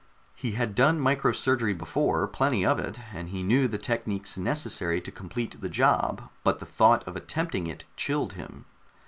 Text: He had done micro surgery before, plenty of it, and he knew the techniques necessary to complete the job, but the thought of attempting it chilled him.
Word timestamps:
He 0.35 0.53
had 0.53 0.73
done 0.73 0.99
micro 0.99 1.31
surgery 1.31 1.75
before, 1.75 2.25
plenty 2.27 2.65
of 2.65 2.79
it, 2.79 2.97
and 3.13 3.29
he 3.29 3.43
knew 3.43 3.67
the 3.67 3.77
techniques 3.77 4.35
necessary 4.35 4.99
to 4.99 5.11
complete 5.11 5.61
the 5.61 5.69
job, 5.69 6.23
but 6.43 6.57
the 6.57 6.65
thought 6.65 7.07
of 7.07 7.15
attempting 7.15 7.67
it 7.67 7.83
chilled 7.95 8.33
him. 8.33 8.65